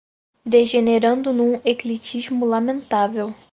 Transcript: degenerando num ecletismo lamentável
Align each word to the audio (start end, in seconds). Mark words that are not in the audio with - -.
degenerando 0.47 1.31
num 1.31 1.61
ecletismo 1.63 2.43
lamentável 2.43 3.35